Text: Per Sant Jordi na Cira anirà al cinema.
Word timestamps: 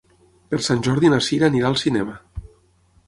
Per 0.53 0.59
Sant 0.67 0.81
Jordi 0.87 1.11
na 1.15 1.21
Cira 1.27 1.49
anirà 1.51 1.69
al 1.71 1.79
cinema. 1.83 2.17